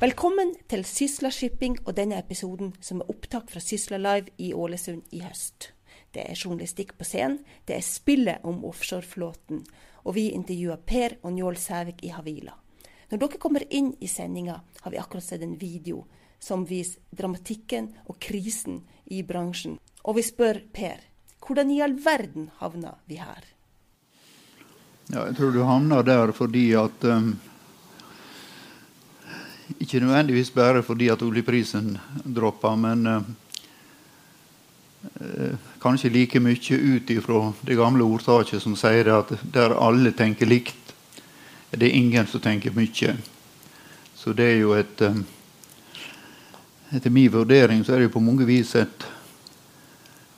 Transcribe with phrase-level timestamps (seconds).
[0.00, 5.10] Velkommen til Sysla Shipping og denne episoden som er opptak fra Sysla Live i Ålesund
[5.12, 5.74] i høst.
[6.16, 9.60] Det er journalistikk på scenen, det er spillet om offshoreflåten,
[10.08, 12.54] og vi intervjuer Per og Njål Sævik i Havila.
[13.10, 16.06] Når dere kommer inn i sendinga, har vi akkurat sett en video
[16.40, 19.76] som viser dramatikken og krisen i bransjen.
[20.08, 21.04] Og vi spør Per,
[21.44, 23.44] hvordan i all verden havna vi her?
[25.12, 27.34] Ja, jeg tror du havna der fordi at um,
[29.78, 33.22] Ikke nødvendigvis bare fordi at oljeprisen droppa, men eh,
[35.80, 40.94] kanskje like mye ut ifra det gamle ordtaket som sier at der alle tenker likt,
[41.70, 43.16] er det ingen som tenker mye.
[44.16, 45.24] Så det er jo et um,
[46.90, 49.04] Etter min vurdering så er det på mange vis et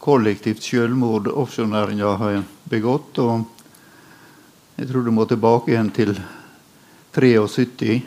[0.05, 3.19] kollektivt selvmord offshorenæringa har begått.
[3.19, 3.47] og
[4.77, 6.13] jeg tror du må tilbake igjen til
[7.17, 8.03] 73,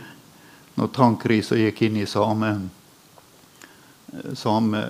[0.75, 2.51] når tankkrisa gikk inn i samme,
[4.35, 4.81] samme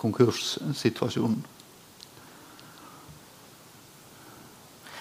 [0.00, 1.40] konkurssituasjon.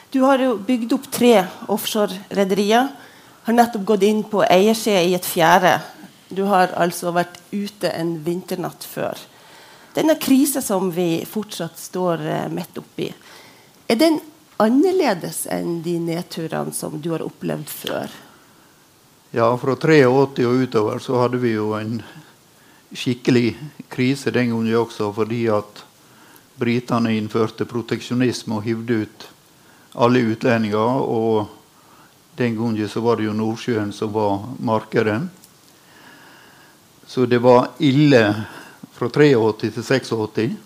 [0.10, 1.36] Du har jo bygd opp tre
[1.70, 2.88] offshore-rederier.
[3.46, 5.76] Har nettopp gått inn på eiersida i et fjerde.
[6.30, 9.18] Du har altså vært ute en vinternatt før.
[9.94, 13.08] Denne krisa som vi fortsatt står eh, midt oppi,
[13.90, 14.20] er den
[14.62, 18.14] annerledes enn de nedturene som du har opplevd før?
[19.32, 22.00] Ja, fra 83 og utover så hadde vi jo en
[22.98, 23.52] skikkelig
[23.94, 25.84] krise den gangen også, fordi at
[26.58, 29.28] britene innførte proteksjonisme og hivde ut
[29.94, 31.06] alle utlendinger.
[31.06, 31.46] Og
[32.42, 35.22] den gangen så var det jo Nordsjøen som var markedet.
[37.06, 38.26] Så det var ille
[38.98, 40.58] fra 83 til 86.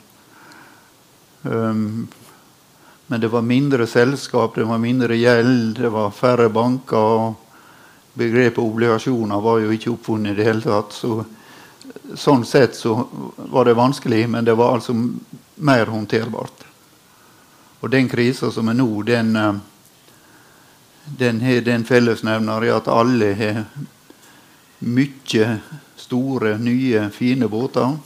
[1.44, 2.08] Um,
[3.11, 7.42] men det var mindre selskap, det var mindre gjeld, det var færre banker.
[8.14, 10.93] Begrepet obligasjoner var jo ikke oppfunnet i det hele tatt.
[10.93, 11.23] Så,
[12.20, 12.95] sånn sett så
[13.49, 16.65] var det vanskelig, men det var altså mer håndterbart.
[17.82, 19.33] Og den krisa som er nå, den,
[21.20, 23.64] den har den fellesnevner at alle har
[24.83, 25.49] mye
[25.99, 27.98] store, nye, fine båter.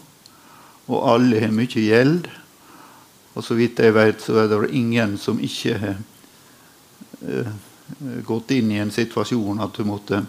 [0.87, 2.29] Og alle har mye gjeld.
[3.35, 5.97] Og så vidt jeg vet, så er det ingen som ikke har
[7.21, 7.51] uh,
[8.25, 10.23] gått inn i en situasjon at du måtte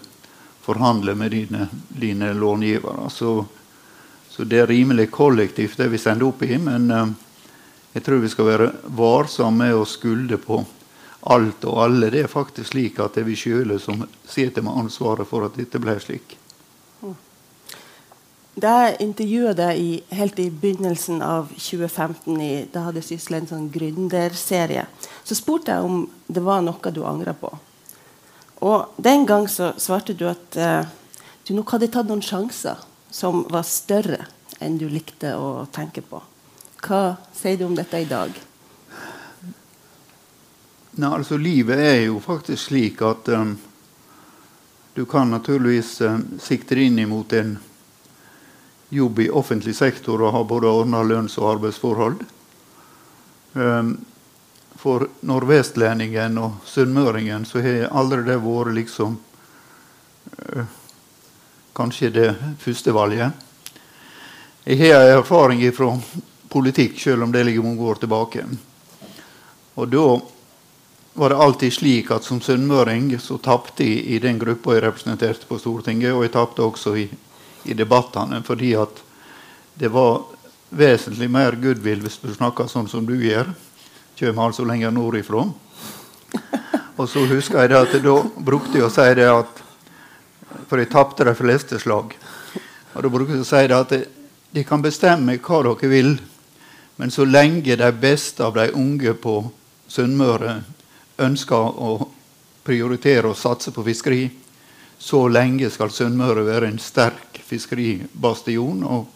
[0.61, 3.09] forhandle med dine, dine långivere.
[3.09, 3.45] Så,
[4.29, 6.57] så, det er rimelig kollektivt, det vi sender opp i.
[6.57, 7.07] Men uh,
[7.93, 10.61] jeg tror vi skal være varsomme med å skulde på
[11.33, 12.11] alt og alle.
[12.13, 15.57] Det er faktisk slik at det er vi sjøle som sitter med ansvaret for at
[15.57, 16.37] dette ble slik.
[18.57, 23.67] Da jeg intervjua deg helt i begynnelsen av 2015, i, da hadde Sysle en sånn
[23.71, 24.87] gründerserie,
[25.23, 27.51] så spurte jeg om det var noe du angra på.
[28.65, 30.83] Og Den gang så svarte du at eh,
[31.47, 34.25] du nok hadde tatt noen sjanser som var større
[34.59, 36.19] enn du likte å tenke på.
[36.83, 38.33] Hva sier du om dette i dag?
[40.99, 43.53] Nei, altså Livet er jo faktisk slik at um,
[44.95, 47.55] du kan naturligvis um, sikte inn imot en
[48.89, 52.23] jobb i offentlig sektor og har både ordna lønns- og arbeidsforhold.
[53.53, 53.97] Um,
[54.79, 60.65] for nordvestlendingen og sunnmøringen så har aldri det vært liksom uh,
[61.75, 62.29] kanskje det
[62.59, 63.45] første valget.
[64.63, 65.93] Jeg har erfaring fra
[66.49, 68.43] politikk, selv om det ligger mange år tilbake.
[69.75, 70.19] Og da
[71.13, 75.47] var det alltid slik at som sunnmøring så tapte jeg i den gruppa jeg representerte
[75.49, 77.07] på Stortinget, og jeg tapte også i
[77.69, 78.41] i debattene.
[78.45, 79.01] Fordi at
[79.79, 80.23] det var
[80.69, 83.53] vesentlig mer goodwill hvis du snakker sånn som du gjør.
[84.19, 85.45] Kommer altså lenger nordifra.
[86.99, 89.65] Og så husker jeg at da brukte jeg å si det at
[90.69, 92.15] For jeg tapte de fleste slag.
[92.93, 93.93] Og da brukte jeg å si det at
[94.49, 96.15] de kan bestemme hva dere vil,
[96.97, 99.35] men så lenge de beste av de unge på
[99.89, 100.55] Sunnmøre
[101.21, 102.09] ønsker å
[102.65, 104.23] prioritere og satse på fiskeri,
[104.99, 108.83] så lenge skal Sunnmøre være en sterk fiskeribastion.
[108.85, 109.07] Og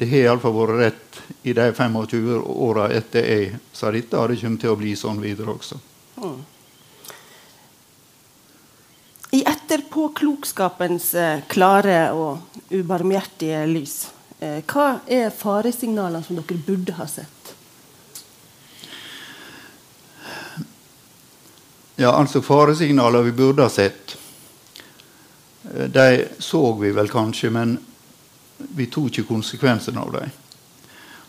[0.00, 4.40] det har iallfall vært rett i de 25 åra etter jeg sa dette, og det
[4.40, 5.80] kommer til å bli sånn videre også.
[6.20, 6.38] Mm.
[9.30, 13.98] I etterpåklokskapens eh, klare og ubarmhjertige lys,
[14.40, 17.54] eh, hva er faresignalene som dere burde ha sett?
[22.00, 24.16] Ja, altså Faresignaler vi burde ha sett,
[25.70, 27.78] de så vi vel kanskje, men
[28.76, 30.30] vi tok ikke konsekvensen av dem.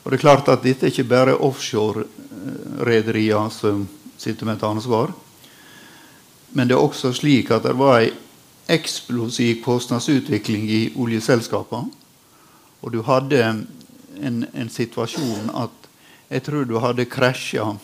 [0.04, 5.14] Og det er klart at Dette er ikke bare offshore-rederier som sitter med et ansvar.
[6.52, 8.12] Men det er også slik at det var ei
[8.72, 11.90] eksplosiv kostnadsutvikling i oljeselskapene.
[12.82, 13.68] Og du hadde en,
[14.54, 15.72] en situasjon at
[16.32, 17.78] jeg tror du hadde krasja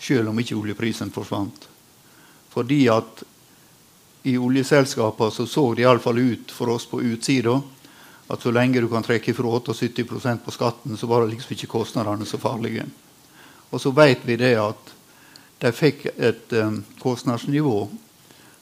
[0.00, 1.68] selv om ikke oljeprisen forsvant.
[2.54, 3.24] Fordi at
[4.28, 7.56] i oljeselskapene så, så det iallfall ut for oss på utsida
[8.28, 11.70] at så lenge du kan trekke fra 78% på skatten, så var det liksom ikke
[11.72, 12.84] kostnadene så farlige.
[13.70, 14.92] Og så vet vi det at
[15.62, 17.88] de fikk et um, kostnadsnivå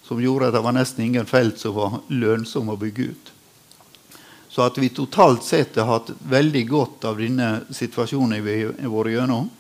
[0.07, 3.33] som gjorde at det var nesten ingen felt som var lønnsomme å bygge ut.
[4.49, 9.17] Så at vi totalt sett har hatt veldig godt av denne situasjonen vi har vært
[9.17, 9.51] gjennom,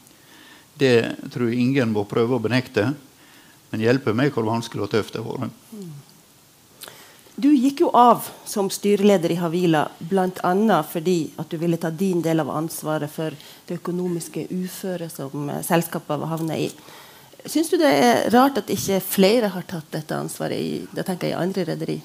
[0.79, 0.97] det
[1.33, 2.93] tror jeg ingen må prøve å benekte.
[3.71, 5.65] Men hjelpe meg hvor vanskelig og tøft det har vært.
[7.37, 10.79] Du gikk jo av som styreleder i Havila bl.a.
[10.89, 13.37] fordi at du ville ta din del av ansvaret for
[13.69, 16.71] det økonomiske uføret som eh, selskapet var havna i.
[17.45, 21.29] Syns du det er rart at ikke flere har tatt dette ansvaret i, det tenker
[21.29, 21.99] jeg, i andre rederi?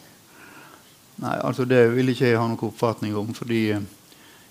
[1.24, 3.32] Nei, altså Det vil ikke jeg ha noen oppfatning om.
[3.34, 3.88] fordi eh,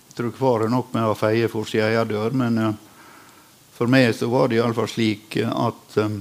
[0.09, 2.33] jeg tror var det nok med å feie for sin egen dør.
[2.33, 2.73] Men uh,
[3.77, 6.17] for meg så var det iallfall slik at um,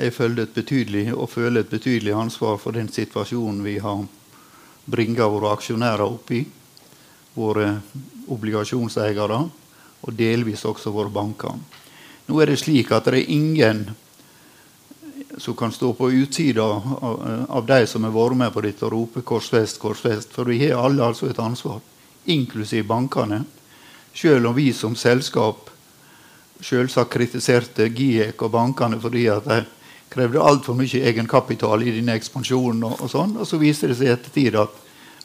[0.00, 4.04] jeg følte et betydelig, og føler et betydelig ansvar for den situasjonen vi har
[4.86, 6.42] bringa våre aksjonærer opp i.
[7.36, 7.68] Våre
[8.32, 9.38] obligasjonseiere,
[10.02, 11.56] og delvis også våre banker.
[12.26, 13.86] Nå er det slik at det er ingen
[15.38, 18.92] som kan stå på utsida av, av de som har vært med på dette og
[18.92, 20.32] rope 'Korsfest, korsfest'.
[20.32, 21.80] For vi har alle altså et ansvar,
[22.26, 23.44] inklusiv bankene.
[24.14, 25.70] Selv om vi som selskap
[26.60, 29.64] selvsagt kritiserte GIEK og bankene fordi at de
[30.12, 32.84] krevde altfor mye egenkapital i denne ekspansjonen.
[32.86, 34.82] Og, og sånn, og så viser det seg i ettertid at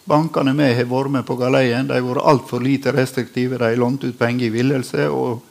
[0.10, 1.88] bankene med har vært med på galeien.
[1.88, 3.60] De har vært altfor lite restriktive.
[3.62, 5.08] De har lånt ut penger i villelse.
[5.10, 5.48] og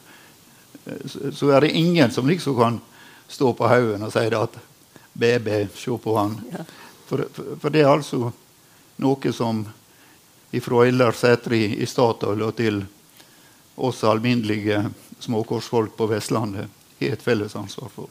[1.32, 2.80] så er det ingen som liksom kan
[3.28, 4.56] stå på haugen og si at
[5.12, 6.38] BB, se på han.
[7.06, 8.30] For, for, for, det er altså
[9.02, 9.64] noe som
[10.62, 12.82] fra Ildar Sætri i Statoil og til
[13.76, 14.82] oss alminnelige
[15.20, 16.68] småkorsfolk på Vestlandet
[17.00, 18.08] har et felles ansvar for.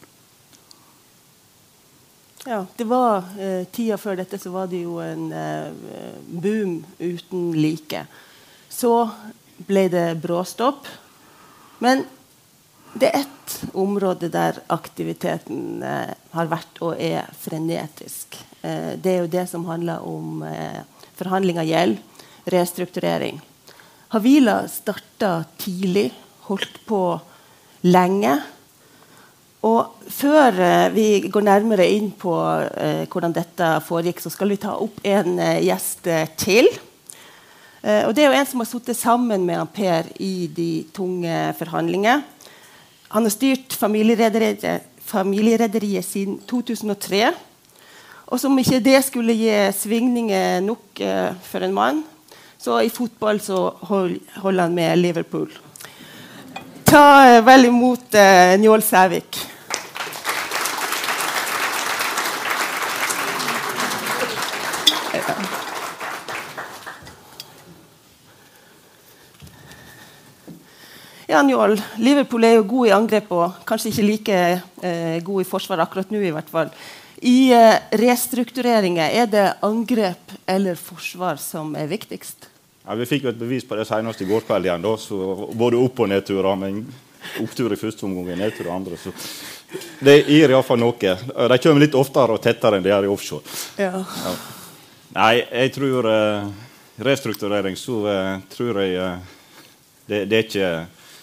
[2.46, 5.74] Ja, det var eh, Tida før dette så var det jo en eh,
[6.28, 8.06] boom uten like.
[8.70, 8.94] Så
[9.68, 10.88] ble det bråstopp.
[11.84, 12.06] Men
[12.94, 18.40] det er ett område der aktiviteten eh, har vært og er frenetisk.
[18.62, 20.80] Eh, det er jo det som handler om eh,
[21.20, 22.00] forhandling av gjeld,
[22.50, 23.42] restrukturering.
[24.16, 26.08] Havila starta tidlig,
[26.48, 27.04] holdt på
[27.86, 28.40] lenge.
[29.60, 32.32] Og før eh, vi går nærmere inn på
[32.80, 36.08] eh, hvordan dette foregikk, så skal vi ta opp en eh, gjest
[36.40, 36.70] til.
[37.80, 42.24] og Det er jo en som har sittet sammen med Per i de tunge forhandlingene.
[43.10, 44.84] Han har styrt familierederiet,
[46.06, 47.32] siden 2003.
[48.28, 52.04] Og som ikke det skulle gi svingninger nok uh, for en mann,
[52.62, 55.50] så i fotball så hold, holder han med Liverpool.
[56.86, 58.14] Ta vel imot
[58.60, 59.49] Njål Sævik.
[71.30, 74.38] Ja, Njål, Liverpool er jo god i angrep og kanskje ikke like
[74.82, 76.24] eh, god i forsvar akkurat nå.
[76.26, 76.72] I hvert fall.
[77.22, 82.50] I eh, restruktureringer, er det angrep eller forsvar som er viktigst?
[82.82, 84.82] Ja, Vi fikk jo et bevis på det senest i går kveld igjen.
[84.82, 86.58] Da, så både opp- og nedturer.
[86.58, 86.82] Men
[87.46, 88.98] opptur i første omgang og nedtur i andre.
[88.98, 89.14] Så
[90.02, 90.98] det gir iallfall noe.
[90.98, 93.60] De kommer litt oftere og tettere enn de gjør i offshore.
[93.78, 94.02] Ja.
[94.02, 94.38] Ja.
[95.14, 96.50] Nei, jeg tror eh,
[97.06, 99.36] restrukturering så eh, tror jeg eh,
[100.10, 100.72] det, det, er ikke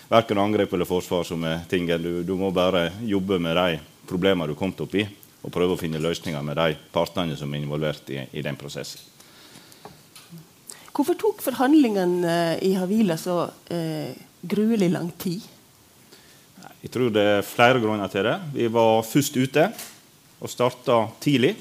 [0.09, 2.03] verken angrep eller forsvar som er tingen.
[2.03, 5.07] Du, du, må bare jobbe med de problemene du kom opp i,
[5.43, 9.03] og prøve å finne løsninger med de partene som er involvert i, i den prosessen.
[10.97, 15.45] Hvorfor tok forhandlingene eh, i Havila så eh, gruelig lang tid?
[16.81, 18.37] Jeg tror det er flere grunner til det.
[18.55, 19.67] Vi var først ute
[20.41, 21.57] og starta tidlig.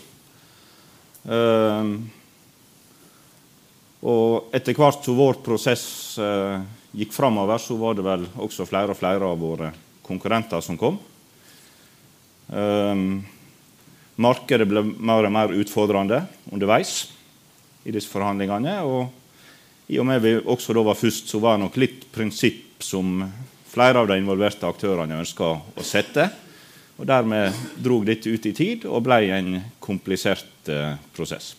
[1.25, 1.95] Uh,
[4.05, 5.85] og etter hvert som vår prosess
[6.21, 6.61] uh,
[6.95, 9.71] gikk framover, så var det vel også flere og flere av våre
[10.05, 10.99] konkurrenter som kom.
[12.47, 13.23] Um,
[14.21, 16.21] markedet ble mer og mer utfordrende
[16.53, 17.09] underveis
[17.85, 18.77] i disse forhandlingene.
[18.85, 22.83] og I og med vi også da var først, så var det nok litt prinsipp
[22.83, 23.21] som
[23.69, 26.29] flere av de involverte aktørene ønska å sette.
[26.95, 31.55] Og Dermed drog dette ut i tid og ble en komplisert uh, prosess.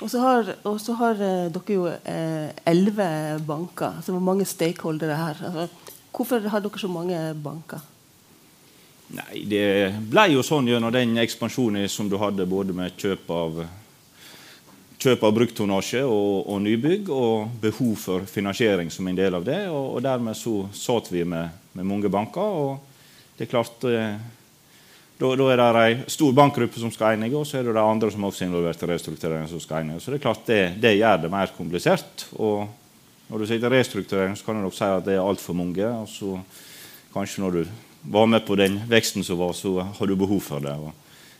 [0.00, 3.98] Og så har, har uh, dere jo eh, elleve eh, banker.
[3.98, 5.42] altså Hvor mange stakeholdere her?
[5.44, 5.66] Altså,
[6.10, 7.82] hvorfor har dere så mange banker?
[9.10, 13.60] Nei, det ble jo sånn gjennom den ekspansjonen som du hadde både med kjøp av,
[15.02, 19.64] kjøp av brukttonnasje og, og, nybygg, og behov for finansiering som en del av det.
[19.68, 22.40] Og, og dermed så satt vi med, med, mange banker.
[22.40, 24.14] og det er klart eh,
[25.20, 28.10] da, er det en stor bankgruppe som skal enige, og så er det de andre
[28.12, 29.48] som også er involvert i restrukturering.
[29.48, 30.00] som skal enige.
[30.00, 32.26] Så det er klart det, det gjør det mer komplisert.
[32.38, 32.68] og
[33.30, 35.86] når du sier restrukturering, så kan du nok si at det er altfor mange.
[35.86, 36.40] og så
[37.14, 37.64] kanskje når du
[38.02, 40.72] var med på den veksten som var, så har du behov for det.
[40.72, 40.92] Og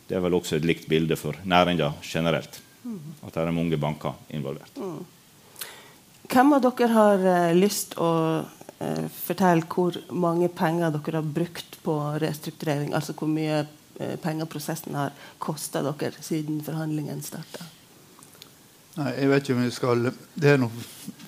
[0.07, 2.61] det er vel også et likt bilde for næringa generelt.
[3.25, 4.77] At det er mange banker involvert.
[4.77, 5.05] Mm.
[6.31, 8.09] Hvem av dere har uh, lyst å
[8.81, 12.95] uh, fortelle hvor mange penger dere har brukt på restrukturering?
[12.97, 17.69] Altså hvor mye uh, penger prosessen har kosta dere siden forhandlingene starta?
[18.97, 20.81] Jeg vet ikke om jeg skal Det er noe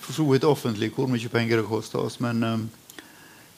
[0.04, 2.18] for så vidt offentlig hvor mye penger det koster oss.
[2.20, 2.66] Men um,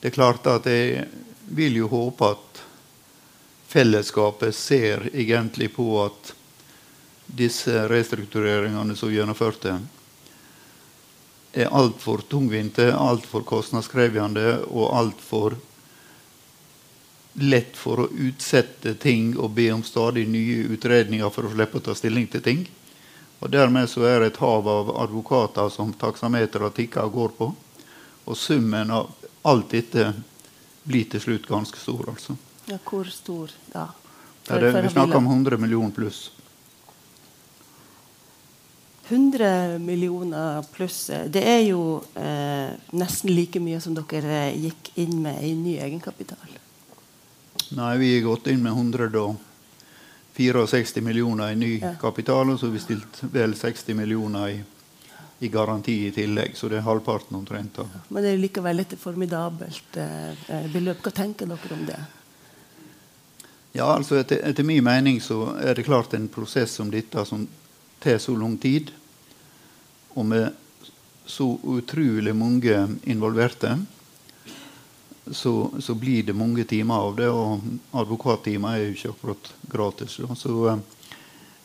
[0.01, 1.09] det er klart at jeg
[1.51, 2.63] vil jo håpe at
[3.67, 6.33] fellesskapet ser egentlig på at
[7.27, 9.75] disse restruktureringene som gjennomførte,
[11.57, 15.57] er altfor tungvinte, altfor kostnadskrevende og altfor
[17.37, 21.85] lett for å utsette ting og be om stadig nye utredninger for å slippe å
[21.89, 22.65] ta stilling til ting.
[23.41, 27.51] Og Dermed så er det et hav av advokater som taksameteret tikker og går på.
[28.27, 29.13] Og summen av
[29.47, 30.09] alt dette
[30.87, 32.09] blir til slutt ganske stor.
[32.15, 32.37] altså.
[32.67, 33.91] Ja, Hvor stor da?
[34.47, 36.31] For, det, vi snakker om 100 millioner pluss.
[39.09, 41.11] 100 millioner pluss.
[41.27, 45.79] Det er jo eh, nesten like mye som dere eh, gikk inn med i ny
[45.79, 46.59] egenkapital.
[47.77, 51.95] Nei, vi har gått inn med 164 millioner i ny ja.
[52.01, 54.57] kapital, og så har vi stilt vel 60 millioner i
[55.39, 56.57] i garanti i tillegg.
[56.57, 57.79] Så det er halvparten omtrent.
[57.79, 61.03] Ja, men det er likevel et formidabelt eh, eh, beløp.
[61.05, 61.99] Hva tenker dere om det?
[63.77, 67.45] Ja, altså etter, etter, min mening så er det klart en prosess som dette som
[68.03, 68.93] tar så lang tid,
[70.17, 70.53] og med
[71.27, 73.79] så utrolig mange involverte,
[75.31, 77.29] så, så, blir det mange timer av det.
[77.29, 77.61] Og
[77.91, 80.19] advokattimer er jo ikke akkurat gratis.
[80.39, 80.83] Så eh,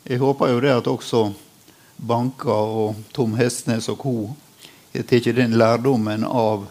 [0.09, 1.27] jeg håper jo det at også
[2.01, 4.15] banker og Tom Hestnes og co.
[4.93, 6.65] har tatt den lærdommen av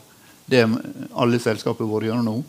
[0.50, 0.64] det
[1.14, 2.40] alle selskapene våre gjør nå.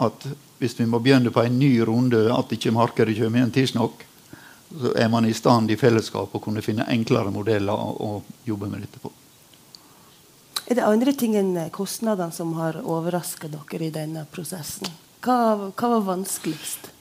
[0.00, 0.28] At
[0.60, 4.04] hvis vi må begynne på en ny runde, at ikke markedet kommer igjen tidsnok,
[4.70, 8.86] så er man i stand i fellesskap å kunne finne enklere modeller å jobbe med
[8.86, 9.10] dette på.
[10.70, 14.86] Er det andre ting enn kostnadene som har overraska dere i denne prosessen?
[15.20, 16.92] Hva, hva var vanskeligst?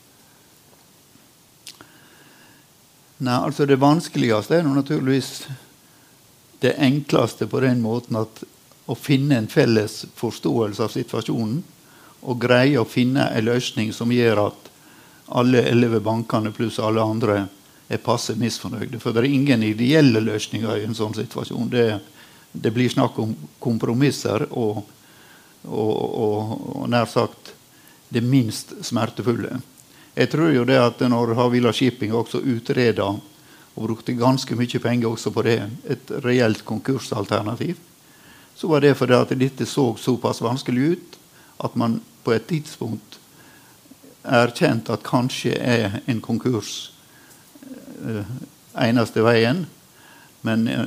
[3.19, 5.33] Nei, altså Det vanskeligste er naturligvis
[6.63, 8.41] det enkleste på den måten at
[8.89, 11.61] å finne en felles forståelse av situasjonen
[12.25, 14.69] og greie å finne en løsning som gjør at
[15.39, 17.43] alle elleve bankene pluss alle andre
[17.89, 19.00] er passe misfornøyde.
[19.01, 21.72] For det er ingen ideelle løsninger i en sånn situasjon.
[21.74, 21.88] Det,
[22.53, 24.84] det blir snakk om kompromisser og,
[25.65, 27.53] og, og, og nær sagt
[28.13, 29.60] det minst smertefulle.
[30.15, 35.10] Jeg tror jo det at når Havila Shipping også utreda og brukte ganske mye penger
[35.10, 37.77] også på det, et reelt konkursalternativ,
[38.55, 41.19] så var det fordi at dette så såpass vanskelig ut
[41.63, 43.19] at man på et tidspunkt
[44.27, 46.89] erkjente at kanskje er en konkurs
[48.79, 49.65] eneste veien.
[50.41, 50.85] Men eh,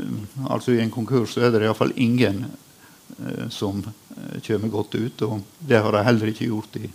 [0.49, 5.25] altså i en konkurs så er det iallfall ingen eh, som eh, kommer godt ut.
[5.29, 6.89] Og det har de heller ikke gjort i,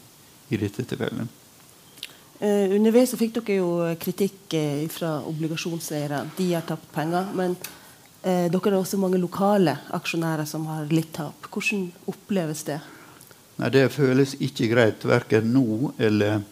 [0.49, 1.43] i dette tilfellet.
[2.37, 6.19] Uh, underveis fikk dere jo kritikk uh, fra obligasjonseiere.
[6.37, 7.31] De har tapt penger.
[7.37, 11.49] Men uh, dere har også mange lokale aksjonærer som har litt tap.
[11.49, 12.77] Hvordan oppleves det?
[13.57, 16.43] Nei, Det føles ikke greit verken nå eller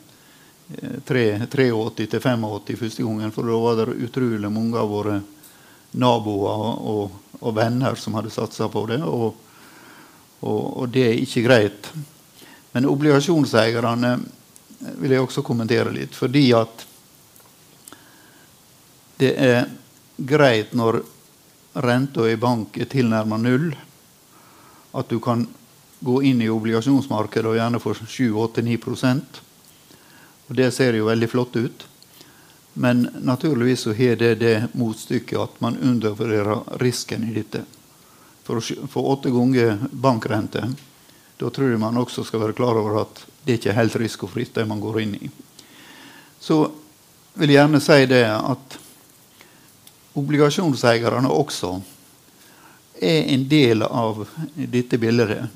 [1.05, 3.31] 83 til 85 første gangen.
[3.31, 5.19] For da var det utrolig mange av våre
[5.95, 9.01] naboer og, og venner som hadde satsa på det.
[9.05, 9.35] Og,
[10.41, 11.91] og, og det er ikke greit.
[12.73, 14.17] Men obligasjonseierne
[14.99, 16.15] vil jeg også kommentere litt.
[16.17, 16.87] Fordi at
[19.21, 19.61] det er
[20.17, 20.99] greit når
[21.85, 23.69] renta i bank er tilnærma null,
[24.95, 25.45] at du kan
[26.05, 28.75] gå inn i obligasjonsmarkedet og gjerne få 7-8-9
[30.47, 31.85] Og Det ser jo veldig flott ut.
[32.77, 37.63] Men naturligvis så har det det motstykket at man undervurderer risken i dette.
[38.43, 40.67] For å få åtte ganger bankrente,
[41.39, 44.53] da tror jeg man også skal være klar over at det ikke er helt risikofritt,
[44.55, 45.29] det man går inn i.
[46.39, 46.65] Så
[47.35, 48.77] vil jeg gjerne si det at
[50.15, 51.73] obligasjonseierne også
[53.01, 54.23] er en del av
[54.55, 55.47] dette bildet.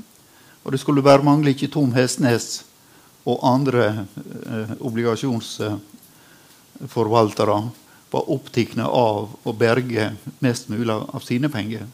[0.64, 2.64] Og det skulle bare mangle ikke Tom Hestnes
[3.24, 7.70] og andre eh, obligasjonsforvaltere
[8.10, 11.86] var opptatt av å berge mest mulig av sine penger.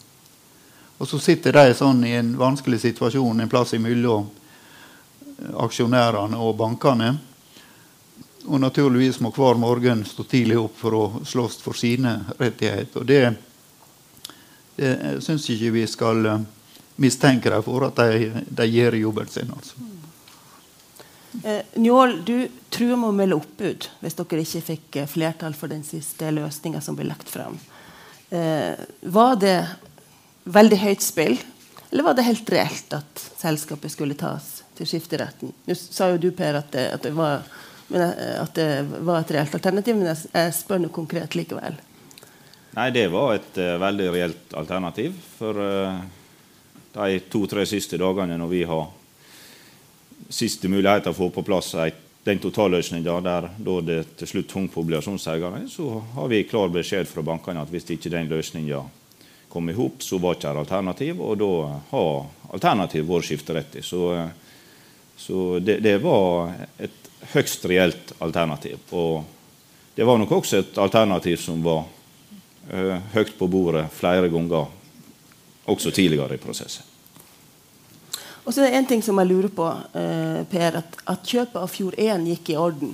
[0.98, 4.30] Og så sitter de sånn i en vanskelig situasjon en plass imellom
[5.60, 7.16] aksjonærene og bankene.
[8.46, 13.02] Og naturligvis må hver morgen stå tidlig opp for å slåss for sine rettigheter.
[13.02, 13.34] Og det,
[14.78, 14.94] det
[15.26, 16.46] syns ikke vi skal eh,
[17.02, 19.52] mistenke dem for at de, de gjør jobben sin.
[19.52, 19.95] altså.
[21.44, 25.72] Eh, Njål, du truer med å melde oppbud hvis dere ikke fikk eh, flertall for
[25.72, 27.58] den siste løsninga som ble lagt fram.
[28.30, 29.58] Eh, var det
[30.46, 31.38] veldig høyt spill,
[31.92, 35.54] eller var det helt reelt at selskapet skulle tas til skifteretten?
[35.66, 37.46] Nå sa jo du, Per, at det, at det, var,
[37.94, 41.78] eh, at det var, et reelt alternativ, men jeg, jeg spør noe konkret likevel.
[42.76, 45.14] Nei, det var et uh, veldig reelt alternativ.
[45.38, 46.02] For uh,
[46.98, 48.90] de to-tre siste dagene når vi har
[50.30, 53.50] siste mulighet å få på plass et, den totalløsninga der
[53.86, 57.86] det til slutt hang på obligasjonseierne, så har vi klar beskjed fra bankene at hvis
[57.94, 58.82] ikke den løsninga
[59.56, 61.52] kom i hop, så var ikke det alternativ, og da
[61.92, 62.26] har
[62.58, 63.84] alternativ vært skifterettig.
[63.86, 64.10] Så,
[65.16, 66.50] så det, det, var
[66.82, 68.82] et høyst reelt alternativ.
[68.92, 69.22] Og
[69.96, 71.86] det var nok også et alternativ som var
[72.74, 74.68] uh, høyt på bordet flere ganger,
[75.72, 76.95] også tidligere i prosessen.
[78.46, 79.66] Og så er det en ting som jeg lurer på,
[79.98, 82.94] eh, Per, at, at, kjøpet av Fjord 1 gikk i orden.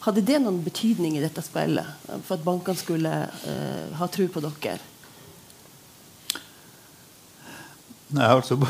[0.00, 1.84] Hadde det noen betydning i dette spillet
[2.24, 4.80] for at bankene skulle eh, ha tro på dere?
[8.16, 8.56] Nei, altså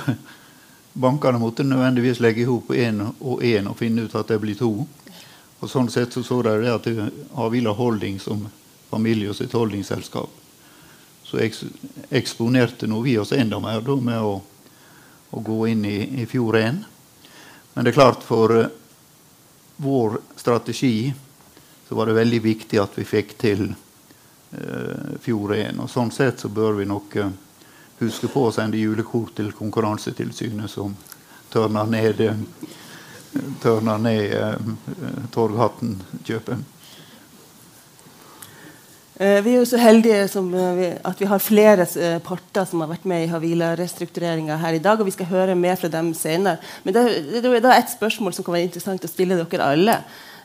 [1.00, 4.58] Bankene måtte nødvendigvis legge i hop én og én og finne ut at det blir
[4.58, 4.72] to.
[5.60, 6.88] Og Sånn sett så, så de det at
[7.36, 8.48] Havila Holding som
[8.90, 10.30] familie og sitt holdingsselskap.
[11.22, 11.62] så eks,
[12.10, 14.40] eksponerte nå vi oss enda mer da, med å,
[15.30, 16.80] å, gå inn i, i fjor 1.
[17.74, 18.66] Men det er klart, for uh,
[19.80, 21.12] vår strategi
[21.88, 25.80] så var det veldig viktig at vi fikk til uh, fjor 1.
[25.82, 27.30] Og sånn sett så bør vi nok uh,
[28.00, 30.94] huske på å sende julekort til Konkurransetilsynet, som
[31.50, 32.22] tørner ned,
[33.62, 36.79] tørner ned uh, Torghatten-kjøpet.
[39.20, 41.84] Uh, vi er jo så heldige som, uh, at vi har flere
[42.24, 45.00] parter som har vært med i Havila-restruktureringa her i dag.
[45.00, 46.56] og Vi skal høre mer fra dem senere.
[46.84, 47.04] Men det,
[47.42, 49.98] det, er et spørsmål som kan være interessant å stille dere alle.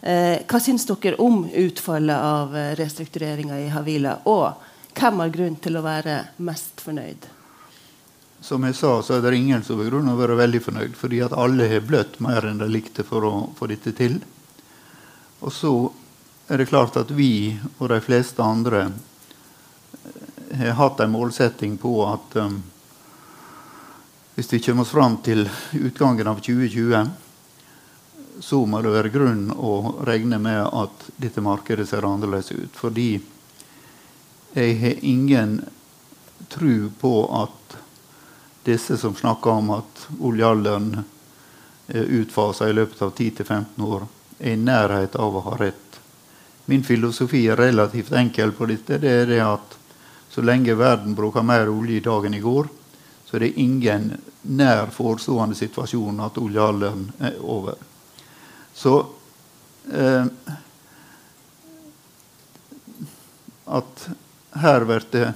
[0.04, 4.20] hva syns dere om utfallet av restruktureringa i Havila?
[4.26, 4.52] Og
[4.96, 7.32] hvem har grunn til å være mest fornøyd?
[8.46, 10.96] som jeg sa, så er det ingen som har grunn til å være veldig fornøyd,
[11.00, 14.20] fordi at alle har bløtt mer enn de likte for å få dette til.
[15.42, 15.72] Og så
[16.48, 18.86] er det klart at vi og de fleste andre
[20.52, 22.60] eh, har hatt en målsetting på at um,
[24.36, 27.08] hvis vi kommer oss fram til utgangen av 2020,
[28.40, 32.76] så må det være grunn å regne med at dette markedet ser annerledes ut.
[32.76, 33.08] Fordi
[34.54, 35.62] jeg har ingen
[36.52, 37.78] tro på at
[38.68, 41.06] disse som snakker om at oljealderen
[41.88, 44.08] er utfasa i løpet av 10-15 år,
[44.40, 46.00] er i nærhet av å ha rett.
[46.66, 48.98] Min filosofi er relativt enkel på dette.
[48.98, 49.76] Det er det at
[50.30, 52.68] så lenge verden bruker mer olje i dag enn i går,
[53.26, 54.10] så er det ingen
[54.58, 57.80] nær forestående situasjon at oljealderen er over.
[58.76, 58.98] Så
[59.92, 60.26] eh,
[63.66, 64.04] At
[64.62, 65.30] her blir det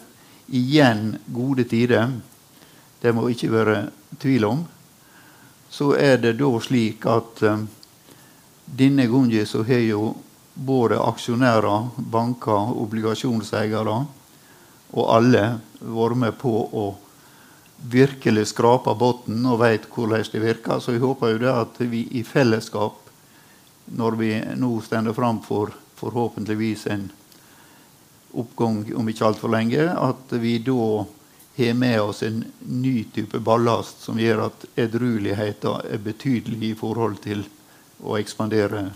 [0.54, 2.12] igjen gode tider
[3.02, 3.78] det må ikke være
[4.20, 4.64] tvil om.
[5.72, 7.62] Så er det da slik at eh,
[8.66, 10.02] denne gangen så har jo
[10.60, 14.00] både aksjonærer, banker, obligasjonseiere
[14.90, 15.44] og alle
[15.80, 16.88] vært med på å
[17.90, 20.82] virkelig skrape bunnen og vet hvordan det virker.
[20.82, 22.98] Så jeg håper jo det at vi i fellesskap,
[23.96, 27.08] når vi nå stender fram for forhåpentligvis en
[28.38, 31.06] oppgang om ikke altfor lenge, at vi da
[31.60, 37.18] har med oss en ny type ballast som gjør at edrueligheten er betydelig i forhold
[37.24, 37.44] til
[38.00, 38.90] å ekspandere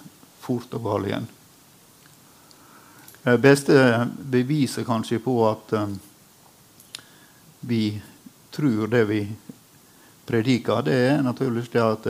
[0.43, 1.31] fort og galt igjen.
[3.23, 3.75] Det beste
[4.17, 5.93] beviset kanskje på at um,
[7.63, 8.01] vi
[8.51, 9.21] tror det vi
[10.27, 12.07] prediker, det er naturligvis det at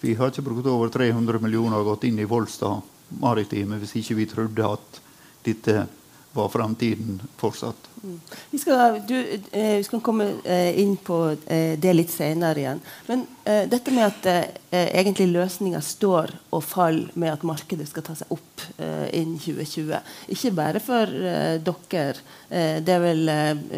[0.00, 2.82] vi har ikke brukt over 300 millioner og gått inn i Volstad
[3.20, 5.00] Maritime hvis ikke vi trodde at
[5.46, 5.86] dette
[6.32, 7.88] var framtiden fortsatt.
[8.02, 8.20] Mm.
[8.50, 9.16] Vi, skal, du,
[9.52, 12.82] eh, vi, skal, komme eh, inn på eh, det litt senere igjen.
[13.08, 18.06] Men eh, dette med at eh, egentlig løsninga står og faller med at markedet skal
[18.06, 20.14] ta seg opp eh, innen 2020.
[20.36, 22.14] Ikke bare for dere,
[22.50, 23.30] det er vel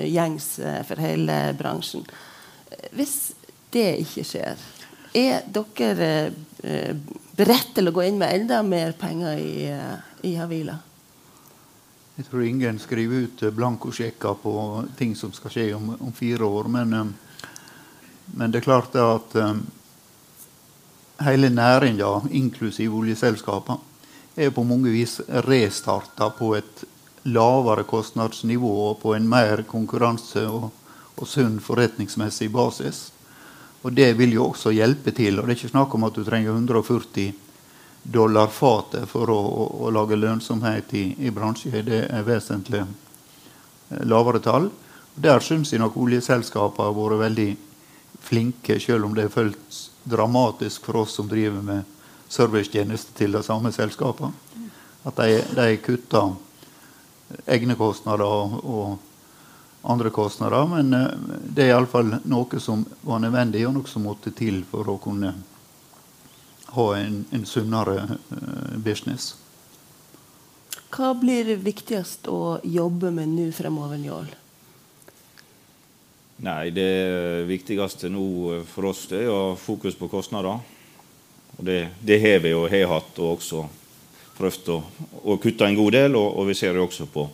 [0.09, 0.47] gjengs
[0.89, 2.05] for hele bransjen.
[2.93, 3.17] Hvis
[3.73, 4.63] det ikke skjer,
[5.13, 6.13] er dere
[6.65, 6.95] eh,
[7.37, 10.79] beredt til å gå inn med enda mer penger i, eh, i Havila?
[12.13, 14.53] Jeg tror ingen skriver ut eh, blankosjekker på
[14.99, 16.67] ting som skal skje om, om fire år.
[16.69, 17.07] Men, eh,
[18.37, 19.63] men, det er klart at um,
[21.25, 23.79] hele næringa, inklusiv oljeselskapene,
[24.37, 26.85] er på mange vis restarta på et
[27.33, 30.69] lavere kostnadsnivå og på en mer konkurranse- og,
[31.17, 33.07] og sunn forretningsmessig basis.
[33.83, 35.41] Og det vil jo også hjelpe til.
[35.41, 37.33] Og det er ikke snakk om at du trenger 140
[38.03, 41.75] dollar fatet for å, å, å, lage lønnsomhet i, i bransjen.
[41.87, 44.71] Det er vesentlig eh, lavere tall.
[45.15, 47.51] Der syns jeg nok oljeselskapene har vært veldig
[48.23, 51.85] flinke, selv om det er følt dramatisk for oss som driver med
[52.33, 54.33] servicetjenester til de samme selskapene.
[55.07, 56.35] At de, de kutter
[57.47, 60.67] egne kostnader og, og andre kostnader.
[60.67, 61.09] Men eh,
[61.55, 65.35] det er iallfall noe som var nødvendig, og noe som måtte til for å kunne
[66.73, 69.35] ha en, en sunnere uh, business.
[70.93, 74.31] Hva blir viktigst å jobbe med nå fremover, Njål?
[76.43, 80.59] Nei, Det viktigste nå for oss det er å ha fokus på kostnader.
[81.57, 83.63] Og det, det har vi og har hatt, og også
[84.37, 84.79] prøvd å,
[85.33, 86.17] å kutte en god del.
[86.19, 87.29] Og, og vi ser jo også på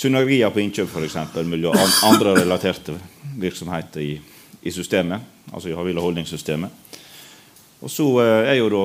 [0.00, 1.16] synergier på innkjøp f.eks.
[1.46, 2.94] mellom andre relaterte
[3.40, 4.14] virksomheter i,
[4.62, 6.89] i systemet, altså i Havila Holding-systemet.
[7.80, 8.84] Og så eh, er jo da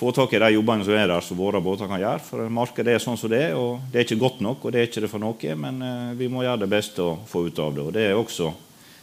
[0.00, 2.22] få tak i de jobbene som er der, som våre båter kan gjøre.
[2.24, 4.80] For markedet er sånn som det er, og det er ikke godt nok, og det
[4.80, 7.60] er ikke det for noe, men uh, vi må gjøre det beste å få ut
[7.60, 7.84] av det.
[7.84, 8.48] Og det er også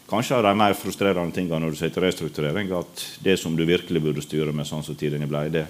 [0.09, 4.01] kanskje av de mer frustrerende tingene når du sitter restrukturering, at det som du virkelig
[4.01, 5.67] burde styre med, sånn som tidene ble, det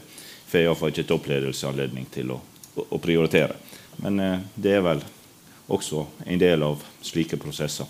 [0.48, 2.40] får iallfall ikke toppledelse anledning til å,
[2.78, 3.58] å, å prioritere.
[4.06, 5.04] Men eh, det er vel
[5.74, 7.90] også en del av slike prosesser.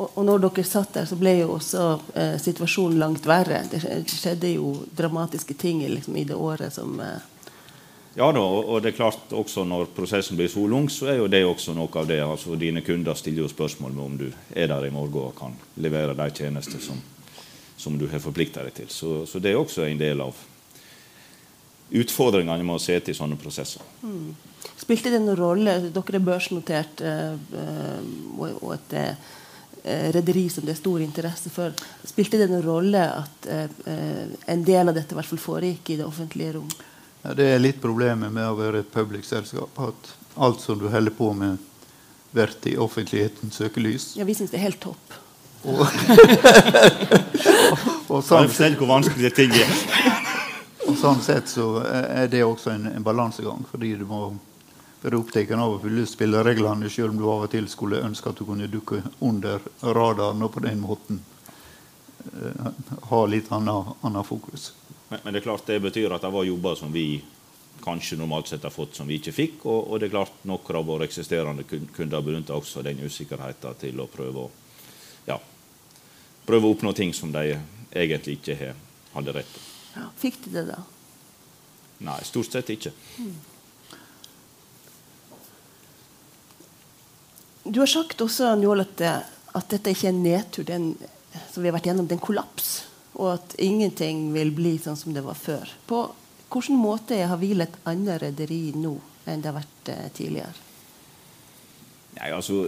[0.00, 1.84] Og, og når dere satt der, så ble jo også
[2.16, 3.60] eh, situasjonen langt verre.
[3.68, 7.18] Det skjedde jo dramatiske ting liksom, i det året som eh...
[8.16, 11.28] Ja da, og det er klart også når prosessen blir så lang, så er jo
[11.30, 12.18] det også noe av det.
[12.24, 15.54] altså Dine kunder stiller jo spørsmål med om du er der i morgen og kan
[15.78, 16.98] levere de tjenester som,
[17.78, 18.88] som du har forplikta deg til.
[18.90, 20.40] Så, så, det er også en del av
[21.90, 23.84] utfordringene med å se til sånne prosesser.
[24.02, 24.32] Mm.
[24.80, 27.36] Spilte det noen rolle Dere er børsnotert uh,
[28.40, 28.98] og, og et
[29.84, 31.72] rederi som det er stor interesse for.
[32.04, 36.06] Spilte det noen rolle at en del av dette i hvert fall foregikk i det
[36.06, 36.70] offentlige rom?
[37.22, 39.80] Ja, det er litt problemet med å være et public-selskap.
[39.80, 41.58] At alt som du holder på med,
[42.30, 44.12] blir i offentlighetens søkelys.
[44.16, 45.16] Ja, vi syns det er helt topp.
[45.68, 45.82] Og,
[48.12, 49.72] og sånn, hvor vanskelig ting er.
[50.86, 54.30] og sånn sett så er det også en, en balansegang, fordi du må
[55.00, 58.40] være opptatt av å fylle spillereglene, selv om du av og til skulle ønske at
[58.40, 61.22] du kunne dukke under radaren og på den måten
[62.34, 62.70] uh,
[63.10, 64.72] ha litt annet fokus.
[65.08, 67.22] Men, men, det er klart det betyr at det var jobber som vi
[67.80, 69.64] kanskje normalt sett har fått som vi ikke fikk.
[69.64, 74.04] Og, og det er klart noen av våre eksisterende kunder benytta også den usikkerheten til
[74.04, 74.50] å prøve å,
[75.26, 75.40] ja,
[76.46, 77.56] prøve å oppnå ting som de
[77.90, 78.74] egentlig ikke
[79.14, 79.66] hadde rett på.
[79.96, 80.82] Ja, fikk de det, da?
[82.06, 82.92] Nei, stort sett ikke.
[83.18, 83.32] Mm.
[87.64, 89.02] Du har sagt også Njål, at,
[89.52, 90.78] at, dette ikke er en nedtur, det
[91.52, 92.70] som vi har vært gjennom, det er en kollaps.
[93.18, 95.68] Og at ingenting vil bli sånn som det var før.
[95.86, 96.06] På
[96.50, 98.96] hvilken måte har Havila et annet rederi nå
[99.28, 100.66] enn det har vært eh, tidligere?
[102.16, 102.64] Nei, altså,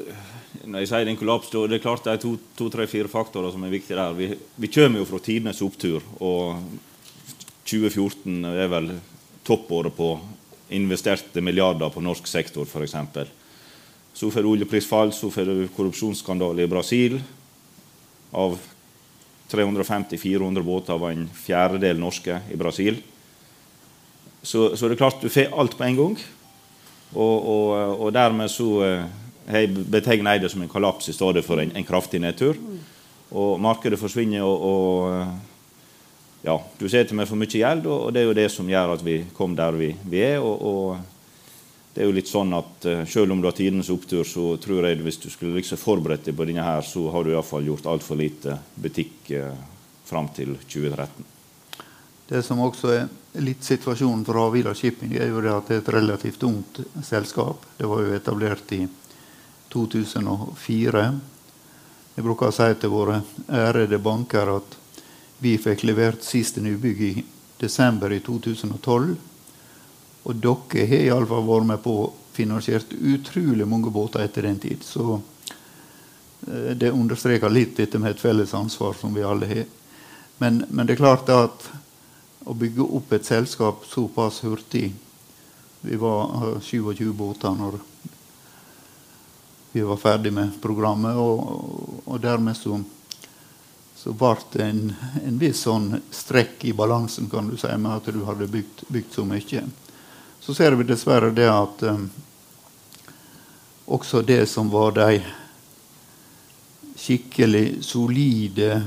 [0.62, 2.68] når jeg sier det er en kollaps, da det er klart det er to, to
[2.70, 4.14] tre, fire faktorer som er viktige der.
[4.14, 4.28] Vi,
[4.62, 6.62] vi kommer jo fra tidenes opptur, og
[7.66, 8.92] 2014 er vel
[9.46, 10.14] toppåret på
[10.72, 12.94] investerte milliarder på norsk sektor, f.eks.
[14.12, 17.16] Så får oljeprisfall, så får du korrupsjonsskandale i Brasil.
[18.30, 18.58] Av
[19.52, 23.00] 350-400 båter var en fjerdedel norske i Brasil.
[24.42, 26.16] Så, så, det er klart du får alt på en gang.
[27.12, 29.04] Og, og, og dermed så eh,
[29.52, 32.58] jeg betegna det som en kollaps i stedet for en, en, kraftig nedtur.
[33.32, 38.28] Og markedet forsvinner, og, og ja, du sitter med for mye gjeld, og, det er
[38.28, 40.40] jo det som gjør at vi kom der vi, vi er.
[40.42, 40.96] og
[41.94, 44.88] det er jo litt sånn at uh, Selv om du har tidenes opptur, så tror
[44.88, 47.90] jeg hvis du skulle liksom forberedt deg på denne, her, så har du iallfall gjort
[47.92, 49.52] altfor lite butikk uh,
[50.08, 51.28] fram til 2013.
[52.32, 55.82] Det som også er litt situasjonen for Havila Shipping, er jo det at det er
[55.82, 57.66] et relativt ungt selskap.
[57.76, 58.86] Det var jo etablert i
[59.72, 61.02] 2004.
[62.14, 63.18] Jeg bruker å si til våre
[63.52, 64.78] ærede banker at
[65.44, 67.12] vi fikk levert siste nybygg i
[67.60, 69.16] desember i 2012.
[70.22, 74.84] Og dere har iallfall vært med på å finansiere utrolig mange båter etter den tid.
[74.86, 75.20] Så
[76.46, 79.64] eh, det understreker litt dette med et felles ansvar som vi alle har.
[80.38, 81.68] Men, men det er klart at
[82.44, 84.88] å bygge opp et selskap såpass hurtig.
[85.82, 87.78] Vi var 27 båter når
[89.72, 91.16] vi var ferdig med programmet.
[91.16, 92.78] Og, og dermed så,
[93.96, 94.82] så ble det en,
[95.22, 99.16] en, viss sånn strekk i balansen kan du si, med at du hadde bygd, bygd
[99.16, 99.64] så mye.
[100.42, 102.08] Så ser vi dessverre det at um,
[103.86, 105.20] også det som var de
[106.98, 108.80] skikkelig solide,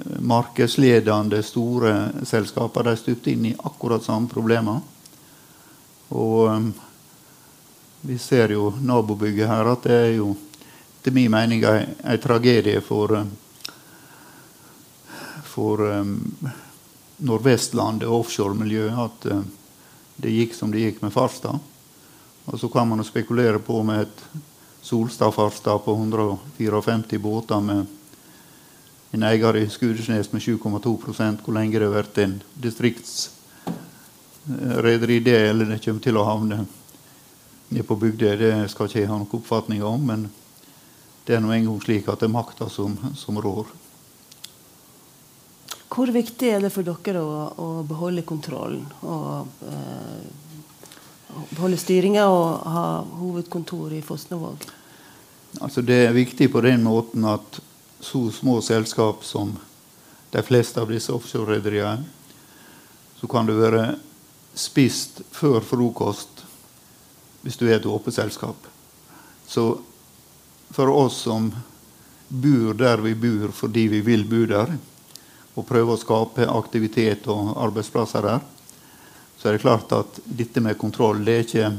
[0.00, 1.92] uh, markedsledende, store
[2.26, 4.80] selskapene, de stupte inn i akkurat samme problemer.
[6.10, 6.66] Og um,
[8.02, 10.32] vi ser jo nabobygget her at det er jo
[11.04, 13.26] til min mening en tragedie for, eh,
[15.46, 16.18] for um,
[17.22, 19.44] Nordvestlandet og offshoremiljøet at uh,
[20.16, 21.58] det gikk som det gikk med Farstad.
[22.46, 24.18] Og så kan man spekulere på med et
[24.86, 27.86] Solstad-Farstad på 154 båter med
[29.10, 30.96] en eier i Skudersnes med 7,2
[31.42, 36.66] hvor lenge det vært en distriktsrederi det, eller det kommer til å havne
[37.68, 40.00] nede på Bygdøy, det skal ikke jeg ha noen oppfatning om.
[40.06, 40.28] Men
[41.26, 43.66] det er nå engang slik at det er makta som, som, rår.
[45.88, 48.82] Hvor viktig er det for dere å, å beholde kontrollen?
[49.06, 52.86] Og, eh, beholde styringa og ha
[53.20, 54.66] hovedkontor i Fosnavåg?
[55.60, 57.60] Altså det er viktig på den måten at
[58.00, 59.54] så små selskap som
[60.30, 62.04] de fleste av disse offshorerederiene
[63.16, 63.84] så kan det være
[64.56, 66.42] spist før frokost
[67.44, 68.58] hvis du er et åpent selskap.
[69.46, 69.78] Så
[70.74, 71.48] for oss som
[72.28, 74.74] bor der vi bor fordi vi vil bo der,
[75.56, 78.44] og prøve å skape aktivitet og arbeidsplasser der,
[79.36, 81.70] så er det klart at dette med kontroll det er ikke,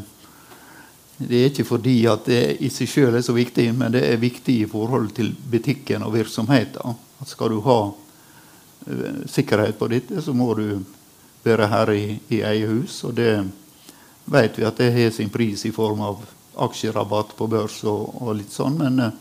[1.18, 4.22] det er ikke fordi at det i seg sjøl er så viktig, men det er
[4.22, 6.98] viktig i forhold til butikken og virksomheten.
[7.22, 10.68] At skal du ha uh, sikkerhet på dette, så må du
[11.46, 13.04] være her i, i eget hus.
[13.04, 13.32] og det
[14.26, 16.26] vet vi at det har sin pris i form av
[16.68, 19.12] aksjerabatt på børs og, og litt sånn, men uh,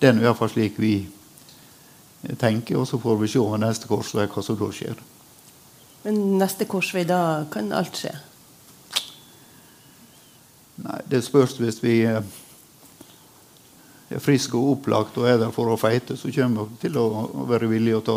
[0.00, 0.96] det er iallfall slik vi
[2.38, 4.96] tenker, og så får vi se ved neste korsvei hva som da skjer.
[6.04, 7.18] Men neste korsvei, da
[7.50, 8.12] kan alt skje?
[10.82, 12.22] Nei, det spørs hvis vi uh,
[14.10, 17.06] er friske og opplagt og er der for å feite, så kommer vi til å
[17.50, 18.16] være villige til å ta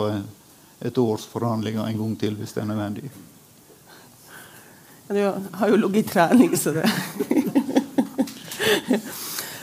[0.86, 3.08] et års forhandlinger en gang til hvis det er nødvendig.
[5.08, 5.22] Du
[5.60, 6.90] har jo ligget i trening, så det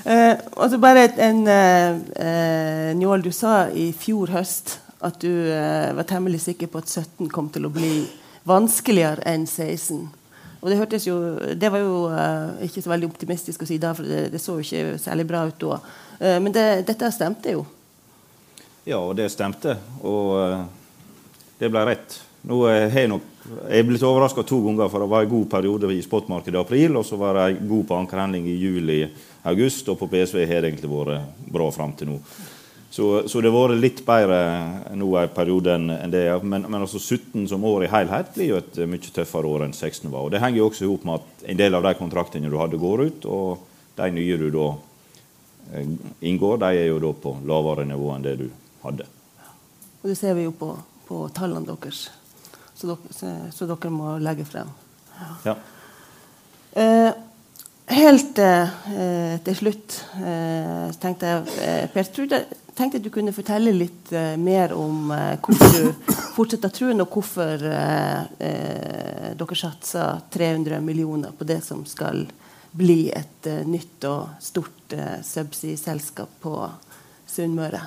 [0.04, 5.92] eh, Og så bare en eh, Njål, du sa i fjor høst at du eh,
[5.96, 8.04] var temmelig sikker på at 17 kom til å bli
[8.46, 10.04] vanskeligere enn 16.
[10.62, 11.16] Og det hørtes jo
[11.58, 14.58] Det var jo eh, ikke så veldig optimistisk å si da, for det, det så
[14.58, 15.80] jo ikke særlig bra ut da.
[16.20, 17.66] Eh, men det, dette stemte jo.
[18.86, 19.76] Ja, og det stemte.
[20.06, 20.62] Og eh,
[21.58, 22.18] det ble rett.
[22.46, 25.48] Nå har jeg nok jeg er blitt overraska to ganger, for det var en god
[25.50, 28.54] periode i spotmarkedet i april, og så var det god på ankerhandling i
[29.42, 32.18] juli-august, og på PSV har det egentlig vært bra fram til nå.
[32.92, 36.26] Så, så, det har vært litt bedre nå en periode enn det.
[36.44, 39.72] Men, men altså 17 som år i helhet blir jo et mye tøffere år enn
[39.72, 40.26] 16 var.
[40.26, 42.76] Og Det henger jo også ihop med at en del av de kontraktene du hadde,
[42.76, 43.64] går ut, og
[43.96, 44.68] de nye du da
[45.72, 45.88] eh,
[46.20, 48.48] inngår, de er jo da på lavere nivå enn det du
[48.84, 49.08] hadde.
[50.02, 50.74] Og Det ser vi jo på,
[51.08, 52.10] på tallene deres
[52.82, 54.70] så dere, dere må legge frem.
[55.46, 55.54] Ja.
[56.72, 57.12] Eh,
[57.92, 62.46] helt eh, til slutt eh, tenkte jeg eh, Per, jeg
[62.78, 67.60] tenkte du kunne fortelle litt eh, mer om eh, hvorfor du fortsetter troen, og hvorfor
[69.36, 72.24] dere satser 300 millioner på det som skal
[72.72, 74.94] bli et nytt og stort
[75.28, 76.54] subsea-selskap på
[77.28, 77.82] Sunnmøre.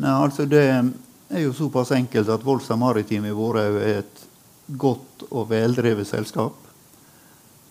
[0.00, 4.24] Nei, altså det er jo såpass enkelt at Volsa Maritim Vårhaug er et
[4.80, 6.63] godt og veldrevet selskap.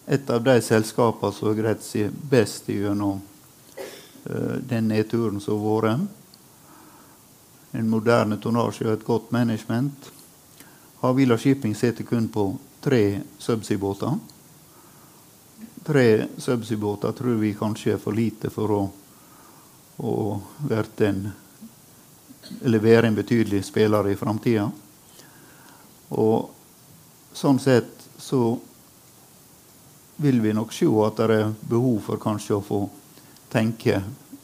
[0.05, 3.21] Et av de selskapene som har greid seg best gjennom
[4.27, 6.19] uh, den nedturen som har vært.
[7.73, 10.11] En moderne tonnasje og et godt management.
[11.01, 12.51] Havila Shipping sitter kun på
[12.83, 14.19] tre subsea-båter.
[15.83, 18.83] Tre subsea-båter tror vi kanskje er for lite for å,
[20.03, 20.13] å
[20.69, 21.23] være en
[22.61, 24.67] eller være en betydelig spiller i framtida.
[26.09, 26.51] Og
[27.33, 28.59] sånn sett så
[30.15, 32.81] vil vi nok se at det er behov for kanskje å få
[33.53, 34.01] tenke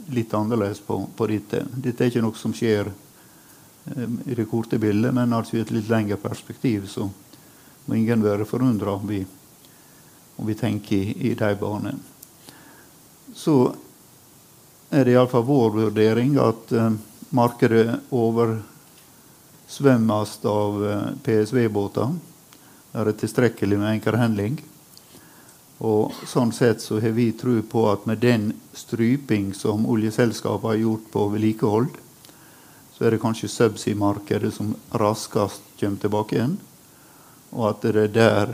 [0.10, 1.64] litt annerledes på, på dette.
[1.70, 5.74] Dette er ikke noe som skjer um, i det korte bildet, men altså i et
[5.74, 7.10] litt lengre perspektiv så
[7.86, 9.12] må ingen være forundra om,
[10.36, 11.96] om, vi tenker i, i de banene.
[13.38, 13.56] Så
[14.90, 16.98] er det iallfall vår vurdering at um,
[17.30, 18.58] markedet over
[19.70, 22.16] svømmes av eh, PSV-båter.
[22.90, 24.56] Det er tilstrekkelig med enkelhandling.
[25.80, 30.82] Og sånn sett så har vi tro på at med den stryping som oljeselskapene har
[30.82, 31.94] gjort på vedlikehold,
[32.96, 36.58] så er det kanskje subsea-markedet som raskest kommer tilbake igjen.
[37.56, 38.52] Og at det er der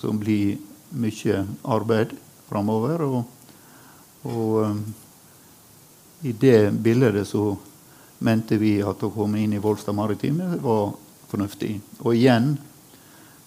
[0.00, 0.56] som blir
[0.96, 2.14] mye arbeid
[2.48, 3.04] framover.
[3.04, 3.20] Og,
[4.24, 4.80] og um,
[6.24, 7.50] i det bildet så
[8.24, 10.94] mente vi at å komme inn i Volstad Maritime var
[11.28, 11.74] fornuftig.
[12.00, 12.54] Og igjen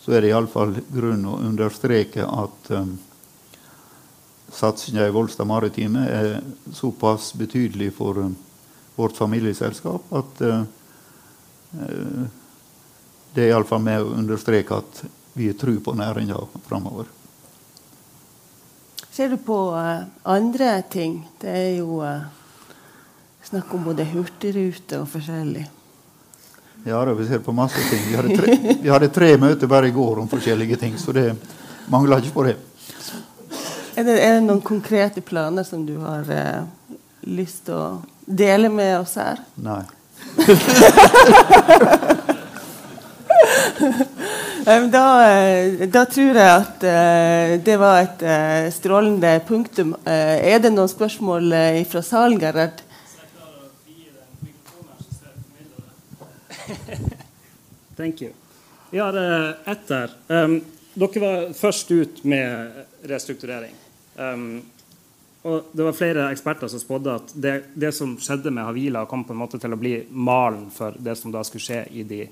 [0.03, 2.93] så er det iallfall grunn å understreke at um,
[4.55, 6.39] satsinga i Volstad Maritime er
[6.73, 8.35] såpass betydelig for um,
[8.95, 10.63] vårt familieselskap at uh,
[11.75, 12.25] uh,
[13.35, 15.03] det er iallfall med å understreke at
[15.35, 17.09] vi har tro på næringa framover.
[19.11, 19.57] Ser du på
[20.23, 21.17] andre ting?
[21.39, 21.99] Det er jo
[23.43, 25.65] snakk om både hurtigrute og forskjellig.
[26.85, 28.03] Ja, da, vi ser på masse ting.
[28.07, 31.31] Vi hadde, tre, vi hadde tre møter bare i går om forskjellige ting, så det
[31.89, 32.55] mangler ikke på det.
[33.95, 36.63] Er det, er det noen konkrete planer som du har eh,
[37.31, 39.39] lyst til å dele med oss her?
[39.55, 39.83] Nei.
[44.91, 49.95] da, eh, da, tror jeg at eh, det var et eh, strålende punktum.
[50.03, 51.53] Uh, er det noen spørsmål
[51.87, 52.83] fra salen, Gerhard?
[57.95, 58.31] Thank you.
[58.91, 60.09] Ja, det er ett der.
[60.27, 60.59] Um,
[60.99, 62.71] dere var først ut med
[63.07, 63.84] restrukturering.
[64.15, 64.63] Um,
[65.45, 69.23] og det var flere eksperter som spådde at det, det, som skjedde med Havila, kom
[69.27, 72.23] på en måte til å bli malen for det som da skulle skje i de,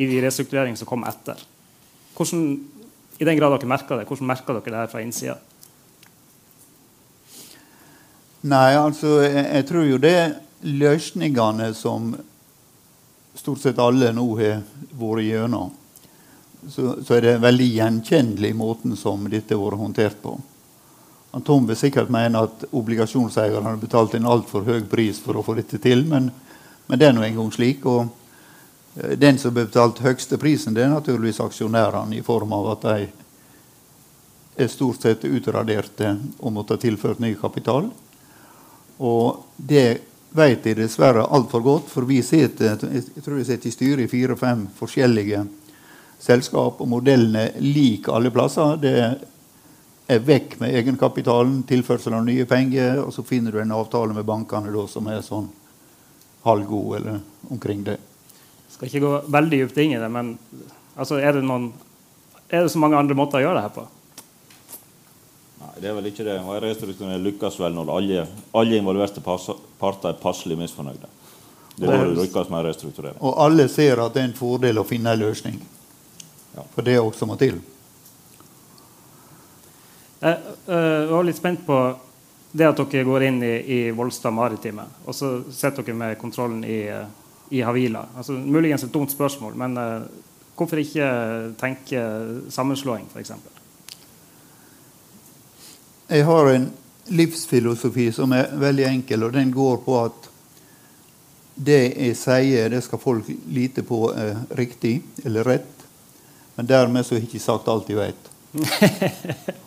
[0.00, 1.42] i de restruktureringene som kom etter.
[2.16, 2.46] Hvordan,
[3.20, 5.36] I den grad dere merka det, hvordan merka dere det her fra innsida?
[8.44, 10.18] Nei, altså, jeg, jeg, tror jo det
[10.64, 12.10] løsningene som
[13.36, 14.62] stort sett alle nå har
[14.96, 15.76] vært gjennom,
[16.64, 20.38] så, så, er det veldig gjenkjennelig måten som dette har vært håndtert på.
[21.42, 25.56] Tom vil sikkert mene at obligasjonseierne har betalt en altfor høy pris for å få
[25.58, 26.28] dette til, men,
[26.86, 27.86] men det er nå engang slik.
[27.90, 28.06] og
[29.00, 32.86] eh, Den som har betalt høyeste prisen, det er naturligvis aksjonærene, i form av at
[32.86, 33.08] de
[34.54, 37.90] er stort sett utraderte og måtte ha tilført ny kapital.
[39.02, 39.88] Og det
[40.34, 44.10] vet jeg dessverre altfor godt, for vi sitter, jeg tror vi sitter i styret i
[44.10, 45.44] fire-fem forskjellige
[46.22, 48.78] selskap, og modellene lik alle plasser.
[48.82, 49.16] Det er
[50.06, 54.72] vekk med egenkapitalen, tilførsel av nye penger, og så finner du en avtale med bankene
[54.72, 55.48] da, som er sånn
[56.44, 57.96] halvgod eller omkring det.
[57.96, 60.34] Jeg skal ikke gå veldig dypt inn i det, men
[60.96, 61.70] altså, er, det noen,
[62.50, 63.86] er, det så mange andre måter å gjøre det her på?
[65.62, 66.38] Nei, det er vel ikke det.
[66.66, 68.28] Restrukturering lykkes vel når alle,
[68.60, 71.12] alle involverte parter er passelig misfornøyde.
[71.74, 73.22] Det er det lykkes med restrukturering.
[73.24, 75.56] Og alle ser at det er en fordel å finne en løsning.
[76.54, 76.62] Ja.
[76.74, 77.56] For det også må til.
[80.24, 81.78] Jeg uh, var litt spent på
[82.54, 86.62] det at dere går inn i, i Volstad Maritime, og så sitter dere med kontrollen
[86.64, 86.78] i,
[87.52, 88.06] i Havila.
[88.16, 90.06] Altså, muligens et dumt spørsmål, men uh,
[90.56, 91.08] hvorfor ikke
[91.60, 92.04] tenke
[92.54, 93.34] sammenslåing, f.eks.?
[96.08, 96.70] Jeg har en
[97.12, 100.30] livsfilosofi som er veldig enkel, og den går på at
[101.54, 105.84] det jeg sier, det skal folk lite på er riktig eller rett.
[106.56, 108.32] Men dermed så har jeg ikke sagt alt de vet.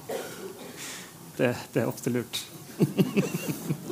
[1.37, 2.43] det, det er ofte lurt.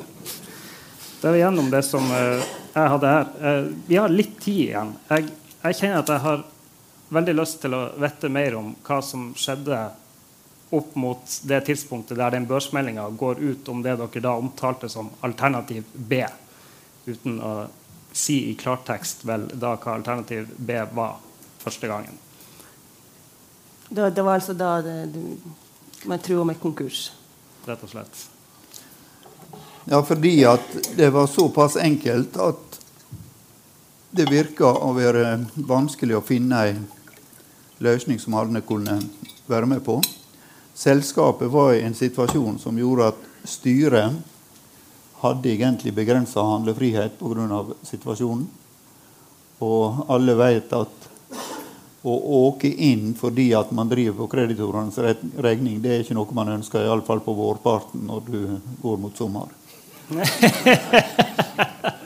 [1.25, 2.41] Da er vi gjennom det som uh,
[2.75, 3.29] jeg hadde her.
[3.41, 4.91] Uh, vi har litt tid igjen.
[5.09, 5.31] Jeg,
[5.63, 6.43] jeg, kjenner at jeg har
[7.17, 9.79] veldig lyst til å vite mer om hva som skjedde
[10.75, 15.09] opp mot det tidspunktet der den børsmeldinga går ut om det dere da omtalte som
[15.25, 16.21] alternativ B,
[17.09, 17.55] uten å
[18.13, 21.17] si i klartekst vel da hva alternativ B var
[21.65, 22.21] første gangen.
[23.89, 24.99] Det, det var altså da det,
[26.05, 27.07] man tror om et konkurs?
[27.67, 28.23] Rett og slett?
[29.85, 30.65] Ja, fordi at
[30.97, 32.79] det var såpass enkelt at
[34.15, 36.75] det virka å være vanskelig å finne ei
[37.83, 38.97] løsning som alle kunne
[39.49, 39.99] være med på.
[40.75, 44.15] Selskapet var i en situasjon som gjorde at styret
[45.21, 47.63] hadde egentlig begrensa handlefrihet pga.
[47.83, 48.47] situasjonen.
[49.59, 51.09] Og alle vet at
[52.05, 52.13] å
[52.45, 54.97] åke inn fordi at man driver på kreditorenes
[55.41, 58.41] regning, det er ikke noe man ønsker, iallfall på vårparten når du
[58.83, 59.47] går mot sommer.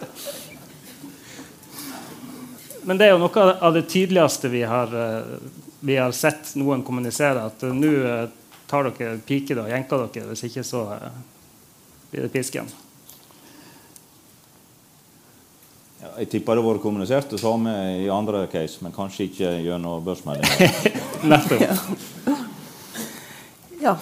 [2.89, 5.21] Men det er jo noe av det tydeligste vi har, eh,
[5.79, 7.43] vi har sett noen kommunisere.
[7.51, 8.29] At eh, nå eh,
[8.65, 10.97] tar dere piker og jenker dere, hvis ikke så
[12.09, 12.65] blir det pisken.
[12.65, 12.73] Ja,
[15.99, 19.99] Jeg tipper det har vært kommunisert det samme i andre case, men kanskje ikke gjennom
[20.05, 20.69] børsmeldinga.
[21.31, 21.65] Nettopp.
[23.83, 23.97] Ja.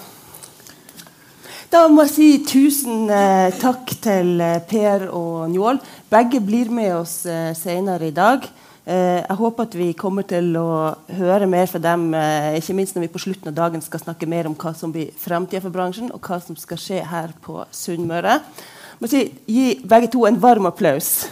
[1.72, 5.80] Da må jeg si tusen eh, takk til eh, Per og Njål.
[6.08, 8.46] Begge blir med oss eh, senere i dag.
[8.86, 12.94] Eh, jeg håper at vi kommer til å høre mer fra dem, eh, ikke minst
[12.94, 15.74] når vi på slutten av dagen skal snakke mer om hva som blir framtida for
[15.74, 18.38] bransjen, og hva som skal skje her på Sunnmøre.
[18.38, 21.26] Jeg må si, gi begge to en varm applaus.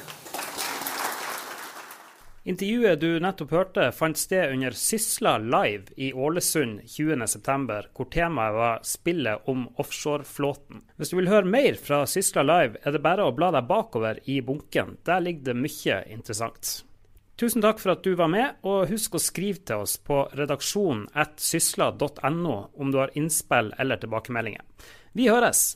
[2.47, 8.85] Intervjuet du nettopp hørte, fant sted under Sysla Live i Ålesund 20.9., hvor temaet var
[8.87, 10.85] spillet om offshoreflåten.
[10.95, 14.21] Hvis du vil høre mer fra Sysla Live, er det bare å bla deg bakover
[14.31, 14.95] i bunken.
[15.03, 16.71] Der ligger det mye interessant.
[17.35, 21.09] Tusen takk for at du var med, og husk å skrive til oss på redaksjonen
[21.19, 24.63] at sysla.no om du har innspill eller tilbakemeldinger.
[25.19, 25.73] Vi høres!